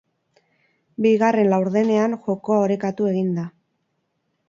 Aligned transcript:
Bigarren 1.07 1.51
laurdenean 1.53 2.17
jokoa 2.25 2.61
orekatu 2.65 3.15
egin 3.15 3.33
da. 3.39 3.49